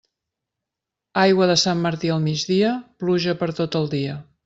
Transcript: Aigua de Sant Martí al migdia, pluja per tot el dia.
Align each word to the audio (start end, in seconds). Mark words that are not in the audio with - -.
Aigua 1.25 1.49
de 1.53 1.59
Sant 1.65 1.85
Martí 1.85 2.13
al 2.17 2.25
migdia, 2.27 2.75
pluja 3.05 3.41
per 3.45 3.55
tot 3.63 3.83
el 3.83 3.91
dia. 3.97 4.23